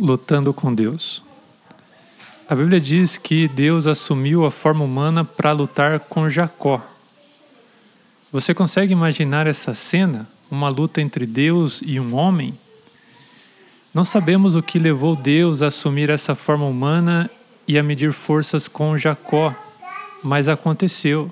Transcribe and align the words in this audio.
lutando 0.00 0.54
com 0.54 0.72
Deus. 0.72 1.22
A 2.48 2.54
Bíblia 2.54 2.80
diz 2.80 3.18
que 3.18 3.48
Deus 3.48 3.86
assumiu 3.86 4.46
a 4.46 4.50
forma 4.50 4.84
humana 4.84 5.24
para 5.24 5.52
lutar 5.52 6.00
com 6.00 6.30
Jacó. 6.30 6.80
Você 8.32 8.54
consegue 8.54 8.92
imaginar 8.92 9.46
essa 9.46 9.74
cena? 9.74 10.26
Uma 10.50 10.68
luta 10.68 11.00
entre 11.00 11.26
Deus 11.26 11.82
e 11.84 12.00
um 12.00 12.14
homem? 12.14 12.54
Não 13.92 14.04
sabemos 14.04 14.54
o 14.54 14.62
que 14.62 14.78
levou 14.78 15.16
Deus 15.16 15.60
a 15.60 15.66
assumir 15.66 16.08
essa 16.08 16.34
forma 16.34 16.64
humana 16.64 17.30
e 17.66 17.78
a 17.78 17.82
medir 17.82 18.12
forças 18.12 18.68
com 18.68 18.96
Jacó, 18.96 19.54
mas 20.22 20.48
aconteceu. 20.48 21.30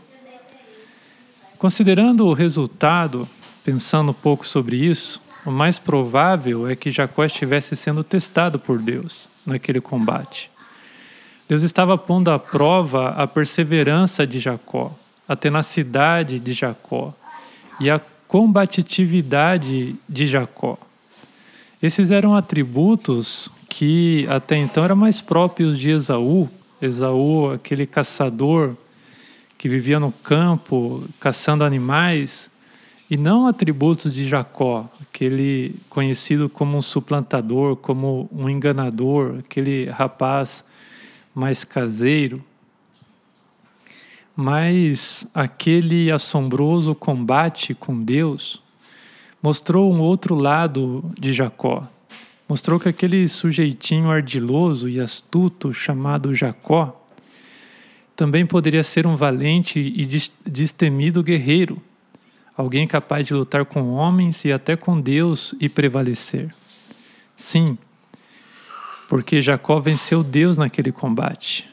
Considerando 1.56 2.26
o 2.26 2.34
resultado, 2.34 3.26
pensando 3.64 4.10
um 4.10 4.14
pouco 4.14 4.46
sobre 4.46 4.76
isso, 4.76 5.20
o 5.46 5.50
mais 5.50 5.78
provável 5.78 6.68
é 6.68 6.74
que 6.74 6.90
Jacó 6.90 7.24
estivesse 7.24 7.76
sendo 7.76 8.02
testado 8.02 8.58
por 8.58 8.78
Deus 8.78 9.28
naquele 9.46 9.80
combate. 9.80 10.50
Deus 11.48 11.62
estava 11.62 11.96
pondo 11.96 12.32
à 12.32 12.38
prova 12.38 13.10
a 13.10 13.28
perseverança 13.28 14.26
de 14.26 14.40
Jacó, 14.40 14.92
a 15.28 15.36
tenacidade 15.36 16.40
de 16.40 16.52
Jacó 16.52 17.14
e 17.78 17.88
a 17.88 18.00
combatividade 18.26 19.94
de 20.08 20.26
Jacó. 20.26 20.76
Esses 21.80 22.10
eram 22.10 22.34
atributos 22.34 23.48
que 23.68 24.26
até 24.28 24.56
então 24.56 24.82
eram 24.82 24.96
mais 24.96 25.20
próprios 25.20 25.78
de 25.78 25.90
Esaú. 25.90 26.50
Esaú, 26.82 27.52
aquele 27.52 27.86
caçador 27.86 28.74
que 29.56 29.68
vivia 29.68 30.00
no 30.00 30.10
campo 30.10 31.04
caçando 31.20 31.62
animais, 31.62 32.50
e 33.10 33.16
não 33.16 33.46
atributos 33.46 34.12
de 34.12 34.28
Jacó, 34.28 34.88
aquele 35.00 35.76
conhecido 35.88 36.48
como 36.48 36.76
um 36.76 36.82
suplantador, 36.82 37.76
como 37.76 38.28
um 38.32 38.48
enganador, 38.48 39.36
aquele 39.38 39.88
rapaz 39.90 40.64
mais 41.34 41.64
caseiro, 41.64 42.42
mas 44.34 45.26
aquele 45.32 46.10
assombroso 46.10 46.94
combate 46.94 47.74
com 47.74 48.02
Deus 48.02 48.60
mostrou 49.42 49.92
um 49.92 50.00
outro 50.00 50.34
lado 50.34 51.04
de 51.18 51.32
Jacó. 51.32 51.86
Mostrou 52.48 52.78
que 52.78 52.88
aquele 52.88 53.28
sujeitinho 53.28 54.10
ardiloso 54.10 54.88
e 54.88 55.00
astuto 55.00 55.72
chamado 55.72 56.34
Jacó 56.34 57.04
também 58.16 58.46
poderia 58.46 58.82
ser 58.82 59.06
um 59.06 59.14
valente 59.14 59.78
e 59.78 60.06
destemido 60.48 61.22
guerreiro, 61.22 61.80
alguém 62.56 62.86
capaz 62.86 63.26
de 63.26 63.34
lutar 63.34 63.64
com 63.64 63.92
homens 63.92 64.44
e 64.44 64.52
até 64.52 64.76
com 64.76 65.00
Deus 65.00 65.54
e 65.60 65.68
prevalecer. 65.68 66.54
Sim, 67.36 67.76
porque 69.08 69.40
Jacó 69.40 69.78
venceu 69.78 70.24
Deus 70.24 70.56
naquele 70.56 70.90
combate. 70.90 71.68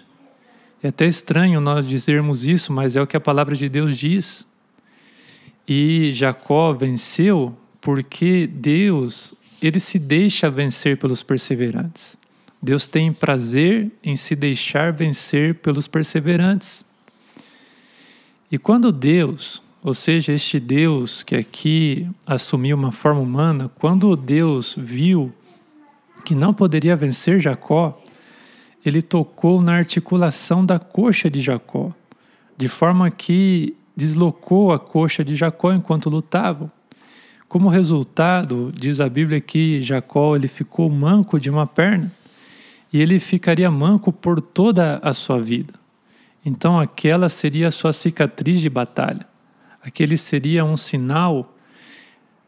É 0.81 0.89
até 0.89 1.07
estranho 1.07 1.61
nós 1.61 1.87
dizermos 1.87 2.45
isso, 2.45 2.73
mas 2.73 2.95
é 2.95 3.01
o 3.01 3.07
que 3.07 3.15
a 3.15 3.21
palavra 3.21 3.55
de 3.55 3.69
Deus 3.69 3.97
diz. 3.97 4.45
E 5.65 6.11
Jacó 6.13 6.73
venceu 6.73 7.57
porque 7.79 8.45
Deus, 8.47 9.33
ele 9.61 9.79
se 9.79 9.97
deixa 9.97 10.49
vencer 10.49 10.97
pelos 10.97 11.23
perseverantes. 11.23 12.17
Deus 12.61 12.87
tem 12.87 13.11
prazer 13.11 13.91
em 14.03 14.15
se 14.15 14.35
deixar 14.35 14.91
vencer 14.91 15.55
pelos 15.55 15.87
perseverantes. 15.87 16.85
E 18.51 18.57
quando 18.57 18.91
Deus, 18.91 19.61
ou 19.83 19.93
seja, 19.93 20.31
este 20.31 20.61
Deus 20.61 21.23
que 21.23 21.35
aqui 21.35 22.07
assumiu 22.25 22.77
uma 22.77 22.91
forma 22.91 23.19
humana, 23.19 23.69
quando 23.79 24.15
Deus 24.15 24.75
viu 24.77 25.33
que 26.23 26.33
não 26.33 26.53
poderia 26.53 26.95
vencer 26.95 27.41
Jacó, 27.41 28.01
ele 28.85 29.01
tocou 29.01 29.61
na 29.61 29.73
articulação 29.73 30.65
da 30.65 30.79
coxa 30.79 31.29
de 31.29 31.41
Jacó, 31.41 31.91
de 32.57 32.69
forma 32.69 33.11
que 33.11 33.75
deslocou 33.95 34.71
a 34.71 34.79
coxa 34.79 35.21
de 35.21 35.35
Jacó 35.35 35.73
enquanto 35.73 36.09
lutavam. 36.09 36.71
Como 37.49 37.67
resultado, 37.67 38.71
diz 38.73 39.01
a 39.01 39.09
Bíblia 39.09 39.41
que 39.41 39.81
Jacó 39.81 40.37
ele 40.37 40.47
ficou 40.47 40.89
manco 40.89 41.37
de 41.37 41.49
uma 41.49 41.67
perna 41.67 42.09
e 42.91 43.01
ele 43.01 43.19
ficaria 43.19 43.69
manco 43.69 44.13
por 44.13 44.39
toda 44.39 45.01
a 45.03 45.13
sua 45.13 45.41
vida. 45.41 45.73
Então 46.45 46.79
aquela 46.79 47.27
seria 47.27 47.67
a 47.67 47.71
sua 47.71 47.91
cicatriz 47.91 48.61
de 48.61 48.69
batalha. 48.69 49.32
Aquele 49.83 50.15
seria 50.15 50.63
um 50.63 50.77
sinal 50.77 51.53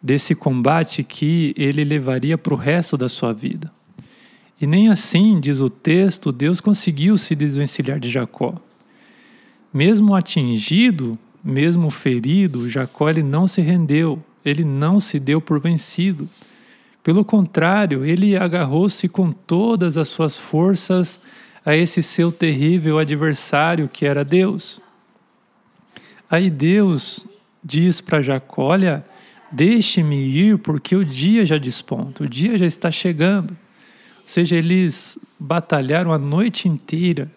desse 0.02 0.34
combate 0.34 1.04
que 1.04 1.54
ele 1.58 1.84
levaria 1.84 2.38
para 2.38 2.54
o 2.54 2.58
resto 2.58 2.96
da 2.96 3.10
sua 3.10 3.34
vida. 3.34 3.72
E 4.62 4.66
nem 4.66 4.88
assim, 4.90 5.40
diz 5.40 5.60
o 5.60 5.70
texto, 5.70 6.32
Deus 6.32 6.62
conseguiu 6.62 7.18
se 7.18 7.36
desvencilhar 7.36 8.00
de 8.00 8.10
Jacó. 8.10 8.56
Mesmo 9.74 10.16
atingido, 10.16 11.18
mesmo 11.44 11.90
ferido, 11.90 12.70
Jacó 12.70 13.10
ele 13.10 13.22
não 13.22 13.48
se 13.48 13.62
rendeu, 13.62 14.24
ele 14.44 14.64
não 14.64 15.00
se 15.00 15.20
deu 15.20 15.42
por 15.42 15.60
vencido. 15.60 16.30
Pelo 17.04 17.26
contrário, 17.26 18.06
ele 18.06 18.38
agarrou-se 18.38 19.10
com 19.10 19.32
todas 19.32 19.98
as 19.98 20.08
suas 20.08 20.38
forças 20.38 21.22
a 21.66 21.76
esse 21.76 22.02
seu 22.02 22.32
terrível 22.32 22.98
adversário 22.98 23.90
que 23.90 24.06
era 24.06 24.24
Deus. 24.24 24.80
Aí 26.30 26.50
Deus 26.50 27.26
diz 27.64 28.02
para 28.02 28.22
Jacó: 28.22 28.64
Olha, 28.64 29.06
Deixe-me 29.56 30.18
ir, 30.18 30.58
porque 30.58 30.98
o 30.98 31.06
dia 31.06 31.46
já 31.46 31.58
desponta, 31.58 32.26
o 32.26 32.28
dia 32.28 32.58
já 32.58 32.66
está 32.66 32.92
chegando. 32.92 33.52
Ou 33.52 34.28
seja, 34.28 34.56
eles 34.56 35.18
batalharam 35.40 36.12
a 36.12 36.18
noite 36.18 36.68
inteira 36.68 37.32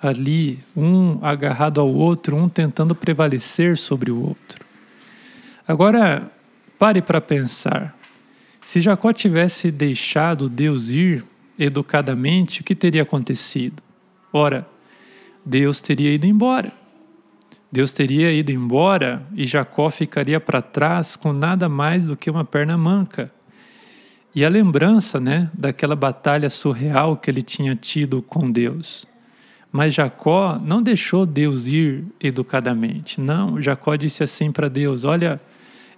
ali, 0.00 0.58
um 0.74 1.18
agarrado 1.22 1.78
ao 1.78 1.92
outro, 1.92 2.34
um 2.34 2.48
tentando 2.48 2.94
prevalecer 2.94 3.76
sobre 3.76 4.10
o 4.10 4.22
outro. 4.22 4.64
Agora, 5.68 6.32
pare 6.78 7.02
para 7.02 7.20
pensar. 7.20 7.94
Se 8.62 8.80
Jacó 8.80 9.12
tivesse 9.12 9.70
deixado 9.70 10.48
Deus 10.48 10.88
ir 10.88 11.22
educadamente, 11.58 12.62
o 12.62 12.64
que 12.64 12.74
teria 12.74 13.02
acontecido? 13.02 13.82
Ora, 14.32 14.66
Deus 15.44 15.82
teria 15.82 16.14
ido 16.14 16.26
embora. 16.26 16.72
Deus 17.72 17.92
teria 17.92 18.32
ido 18.32 18.50
embora 18.50 19.22
e 19.34 19.46
Jacó 19.46 19.90
ficaria 19.90 20.40
para 20.40 20.60
trás 20.60 21.14
com 21.14 21.32
nada 21.32 21.68
mais 21.68 22.06
do 22.06 22.16
que 22.16 22.30
uma 22.30 22.44
perna 22.44 22.76
manca. 22.76 23.30
E 24.34 24.44
a 24.44 24.48
lembrança 24.48 25.20
né, 25.20 25.50
daquela 25.54 25.94
batalha 25.94 26.50
surreal 26.50 27.16
que 27.16 27.30
ele 27.30 27.42
tinha 27.42 27.74
tido 27.76 28.22
com 28.22 28.50
Deus. 28.50 29.06
Mas 29.72 29.94
Jacó 29.94 30.58
não 30.58 30.82
deixou 30.82 31.24
Deus 31.24 31.66
ir 31.68 32.04
educadamente. 32.20 33.20
Não, 33.20 33.60
Jacó 33.62 33.94
disse 33.94 34.22
assim 34.22 34.50
para 34.50 34.68
Deus: 34.68 35.04
Olha, 35.04 35.40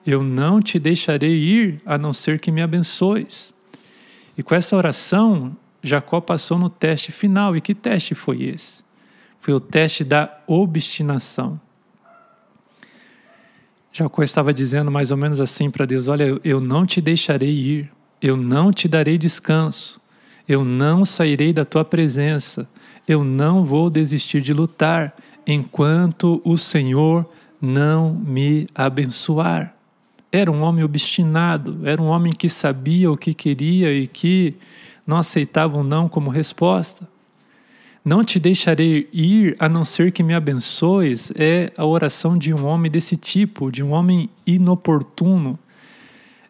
eu 0.07 0.23
não 0.23 0.61
te 0.61 0.79
deixarei 0.79 1.35
ir 1.35 1.79
a 1.87 1.97
não 1.97 2.13
ser 2.13 2.39
que 2.39 2.53
me 2.53 2.61
abençoes. 2.61 3.55
E 4.37 4.43
com 4.43 4.55
essa 4.55 4.77
oração, 4.77 5.57
Jacó 5.83 6.21
passou 6.21 6.59
no 6.59 6.69
teste 6.69 7.13
final. 7.13 7.57
E 7.57 7.61
que 7.61 7.75
teste 7.75 8.15
foi 8.15 8.43
esse? 8.43 8.83
Foi 9.43 9.53
o 9.53 9.59
teste 9.59 10.05
da 10.05 10.39
obstinação. 10.47 11.61
Jacó 13.93 14.23
estava 14.23 14.55
dizendo 14.55 14.89
mais 14.89 15.11
ou 15.11 15.17
menos 15.17 15.41
assim 15.41 15.69
para 15.69 15.85
Deus: 15.85 16.07
Olha, 16.07 16.39
eu 16.45 16.61
não 16.61 16.87
te 16.87 17.01
deixarei 17.01 17.51
ir, 17.51 17.93
eu 18.23 18.37
não 18.37 18.71
te 18.71 18.87
darei 18.87 19.19
descanso, 19.19 20.01
eu 20.49 20.65
não 20.65 21.05
sairei 21.05 21.53
da 21.53 21.65
tua 21.65 21.85
presença, 21.85 22.69
eu 23.07 23.25
não 23.25 23.65
vou 23.65 23.91
desistir 23.91 24.41
de 24.41 24.53
lutar 24.55 25.13
enquanto 25.45 26.41
o 26.45 26.57
Senhor 26.57 27.29
não 27.61 28.15
me 28.15 28.69
abençoar. 28.73 29.75
Era 30.31 30.53
um 30.53 30.63
homem 30.63 30.85
obstinado, 30.85 31.81
era 31.83 32.01
um 32.01 32.07
homem 32.07 32.33
que 32.33 32.49
sabia 32.49 33.11
o 33.11 33.17
que 33.17 33.35
queria 33.35 33.93
e 33.93 34.07
que 34.07 34.55
não 35.05 35.17
aceitava 35.17 35.77
o 35.77 35.83
não 35.83 36.07
como 36.07 36.31
resposta. 36.31 37.11
Não 38.05 38.25
te 38.25 38.41
deixarei 38.41 39.09
ir 39.13 39.55
a 39.61 39.69
não 39.69 39.85
ser 39.85 40.11
que 40.11 40.25
me 40.25 40.35
abençoes 40.35 41.33
é 41.37 41.73
a 41.77 41.87
oração 41.87 42.37
de 42.37 42.53
um 42.53 42.65
homem 42.65 42.91
desse 42.91 43.17
tipo, 43.17 43.71
de 43.71 43.81
um 43.81 43.93
homem 43.93 44.29
inoportuno. 44.45 45.57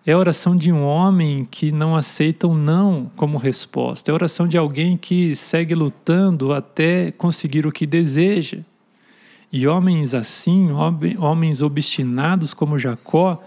É 0.07 0.13
a 0.13 0.19
oração 0.19 0.57
de 0.57 0.73
um 0.73 0.83
homem 0.83 1.47
que 1.49 1.71
não 1.71 1.95
aceita 1.95 2.49
o 2.49 2.55
não 2.57 3.11
como 3.17 3.37
resposta. 3.37 4.11
É 4.11 4.13
a 4.13 4.15
oração 4.15 4.49
de 4.49 4.57
alguém 4.57 4.97
que 4.97 5.37
segue 5.37 5.75
lutando 5.75 6.55
até 6.55 7.13
conseguir 7.13 7.67
o 7.67 7.73
que 7.73 7.87
deseja. 7.87 8.61
E 9.53 9.69
homens 9.69 10.15
assim, 10.15 10.71
homens 11.19 11.61
obstinados 11.61 12.55
como 12.55 12.79
Jacó, 12.79 13.43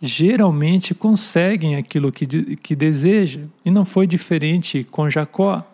geralmente 0.00 0.94
conseguem 0.94 1.74
aquilo 1.74 2.12
que, 2.12 2.56
que 2.56 2.76
deseja. 2.76 3.40
E 3.64 3.72
não 3.72 3.84
foi 3.84 4.06
diferente 4.06 4.84
com 4.84 5.10
Jacó. 5.10 5.66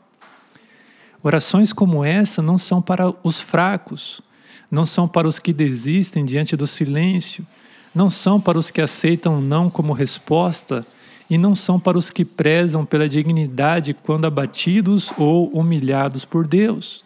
Orações 1.26 1.72
como 1.72 2.04
essa 2.04 2.40
não 2.40 2.56
são 2.56 2.80
para 2.80 3.12
os 3.24 3.40
fracos, 3.40 4.22
não 4.70 4.86
são 4.86 5.08
para 5.08 5.26
os 5.26 5.40
que 5.40 5.52
desistem 5.52 6.24
diante 6.24 6.56
do 6.56 6.68
silêncio, 6.68 7.44
não 7.92 8.08
são 8.08 8.40
para 8.40 8.56
os 8.56 8.70
que 8.70 8.80
aceitam 8.80 9.40
não 9.40 9.68
como 9.68 9.92
resposta 9.92 10.86
e 11.28 11.36
não 11.36 11.52
são 11.52 11.80
para 11.80 11.98
os 11.98 12.10
que 12.10 12.24
prezam 12.24 12.86
pela 12.86 13.08
dignidade 13.08 13.92
quando 13.92 14.24
abatidos 14.24 15.12
ou 15.18 15.48
humilhados 15.48 16.24
por 16.24 16.46
Deus. 16.46 17.04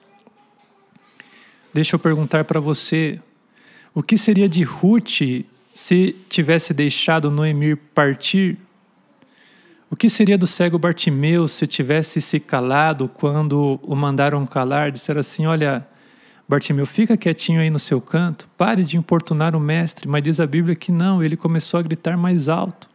Deixa 1.73 1.95
eu 1.95 1.99
perguntar 1.99 2.45
para 2.45 2.61
você: 2.61 3.19
o 3.95 4.03
que 4.03 4.19
seria 4.19 4.51
de 4.51 4.63
Ruth 4.63 5.47
se 5.73 6.15
tivesse 6.29 6.75
deixado 6.75 7.31
Noemir 7.31 7.79
partir? 7.95 8.59
O 9.93 9.97
que 9.97 10.09
seria 10.09 10.39
do 10.39 10.47
cego 10.47 10.79
Bartimeu 10.79 11.49
se 11.49 11.67
tivesse 11.67 12.21
se 12.21 12.39
calado 12.39 13.09
quando 13.09 13.81
o 13.83 13.97
mandaram 13.97 14.47
calar? 14.47 14.93
Disseram 14.93 15.19
assim: 15.19 15.47
Olha, 15.47 15.85
Bartimeu, 16.49 16.87
fica 16.87 17.17
quietinho 17.17 17.61
aí 17.61 17.69
no 17.71 17.79
seu 17.81 18.01
canto, 18.01 18.49
pare 18.57 18.85
de 18.85 18.97
importunar 18.97 19.57
o 19.57 19.61
mestre. 19.61 20.09
Mas 20.09 20.23
diz 20.23 20.39
a 20.39 20.47
Bíblia 20.47 20.77
que 20.77 20.93
não, 20.93 21.25
ele 21.25 21.37
começou 21.37 21.81
a 21.81 21.83
gritar 21.83 22.17
mais 22.17 22.49
alto. 22.49 22.89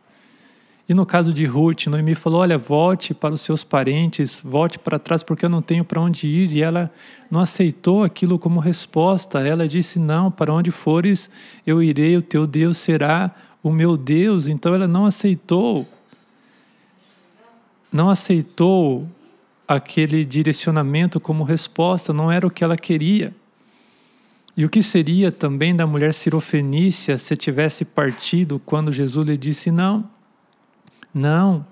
E 0.88 0.94
no 0.94 1.06
caso 1.06 1.34
de 1.34 1.44
Ruth, 1.44 1.88
Noemi 1.88 2.16
falou: 2.16 2.40
Olha, 2.40 2.58
volte 2.58 3.14
para 3.14 3.34
os 3.34 3.42
seus 3.42 3.62
parentes, 3.62 4.40
volte 4.42 4.80
para 4.80 4.98
trás, 4.98 5.22
porque 5.22 5.44
eu 5.44 5.50
não 5.50 5.62
tenho 5.62 5.84
para 5.84 6.00
onde 6.00 6.28
ir. 6.28 6.54
E 6.54 6.62
ela 6.62 6.90
não 7.30 7.42
aceitou 7.42 8.06
aquilo 8.06 8.40
como 8.40 8.62
resposta. 8.62 9.46
Ela 9.46 9.68
disse: 9.68 10.00
Não, 10.00 10.32
para 10.32 10.54
onde 10.54 10.72
fores, 10.72 11.30
eu 11.68 11.84
irei, 11.84 12.16
o 12.16 12.22
teu 12.22 12.48
Deus 12.48 12.78
será 12.78 13.36
o 13.62 13.70
meu 13.70 13.98
Deus. 13.98 14.48
Então 14.48 14.74
ela 14.74 14.88
não 14.88 15.06
aceitou, 15.06 15.86
não 17.96 18.10
aceitou 18.10 19.10
aquele 19.68 20.24
direcionamento 20.24 21.20
como 21.20 21.44
resposta, 21.44 22.14
não 22.14 22.32
era 22.32 22.46
o 22.46 22.52
que 22.52 22.64
ela 22.64 22.78
queria. 22.78 23.34
E 24.56 24.64
o 24.64 24.70
que 24.70 24.82
seria 24.82 25.32
também 25.32 25.76
da 25.76 25.88
mulher 25.88 26.14
cirofenícia 26.14 27.18
se 27.18 27.36
tivesse 27.36 27.84
partido 27.84 28.62
quando 28.66 28.92
Jesus 28.92 29.28
lhe 29.28 29.38
disse: 29.38 29.72
Não 29.72 30.14
não, 31.16 31.66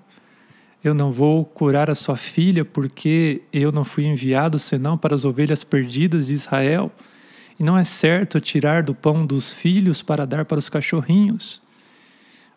eu 0.82 0.94
não 0.94 1.12
vou 1.12 1.44
curar 1.44 1.90
a 1.90 1.94
sua 1.94 2.16
filha 2.16 2.64
porque 2.64 3.42
eu 3.52 3.70
não 3.70 3.84
fui 3.84 4.06
enviado 4.06 4.58
senão 4.58 4.96
para 4.96 5.14
as 5.14 5.26
ovelhas 5.26 5.62
perdidas 5.62 6.28
de 6.28 6.32
Israel. 6.32 6.90
E 7.60 7.62
não 7.62 7.76
é 7.76 7.84
certo 7.84 8.40
tirar 8.40 8.82
do 8.82 8.94
pão 8.94 9.26
dos 9.26 9.52
filhos 9.52 10.02
para 10.02 10.26
dar 10.26 10.46
para 10.46 10.58
os 10.58 10.70
cachorrinhos. 10.70 11.60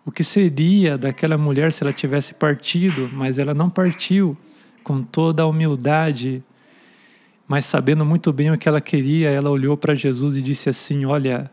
O 0.07 0.11
que 0.11 0.23
seria 0.23 0.97
daquela 0.97 1.37
mulher 1.37 1.73
se 1.73 1.83
ela 1.83 1.91
tivesse 1.91 2.33
partido, 2.33 3.09
mas 3.11 3.37
ela 3.37 3.53
não 3.53 3.69
partiu, 3.69 4.37
com 4.81 5.03
toda 5.03 5.43
a 5.43 5.45
humildade, 5.45 6.41
mas 7.45 7.65
sabendo 7.65 8.05
muito 8.05 8.31
bem 8.31 8.49
o 8.49 8.57
que 8.57 8.69
ela 8.69 8.79
queria, 8.79 9.29
ela 9.29 9.49
olhou 9.49 9.75
para 9.75 9.93
Jesus 9.93 10.37
e 10.37 10.41
disse 10.41 10.69
assim: 10.69 11.03
Olha, 11.03 11.51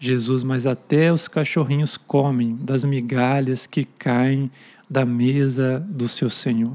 Jesus, 0.00 0.42
mas 0.42 0.66
até 0.66 1.12
os 1.12 1.28
cachorrinhos 1.28 1.96
comem 1.96 2.56
das 2.56 2.84
migalhas 2.84 3.64
que 3.64 3.84
caem 3.84 4.50
da 4.90 5.04
mesa 5.04 5.78
do 5.88 6.08
seu 6.08 6.28
Senhor. 6.28 6.74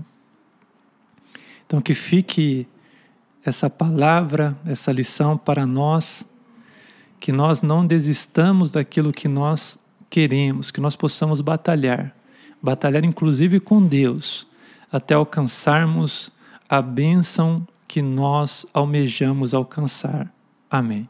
Então, 1.66 1.82
que 1.82 1.94
fique 1.94 2.66
essa 3.44 3.70
palavra, 3.70 4.58
essa 4.66 4.94
lição 4.94 5.38
para 5.38 5.66
nós, 5.66 6.26
que 7.20 7.34
nós 7.34 7.62
não 7.62 7.86
desistamos 7.86 8.72
daquilo 8.72 9.12
que 9.12 9.28
nós 9.28 9.78
queremos, 10.10 10.72
que 10.72 10.82
nós 10.82 10.96
possamos 10.96 11.42
batalhar, 11.42 12.14
batalhar 12.62 13.04
inclusive 13.04 13.60
com 13.60 13.86
Deus, 13.86 14.48
até 14.92 15.14
alcançarmos 15.14 16.32
a 16.70 16.82
bênção 16.82 17.68
que 17.88 18.02
nós 18.02 18.66
almejamos 18.74 19.54
alcançar. 19.54 20.32
Amém. 20.70 21.08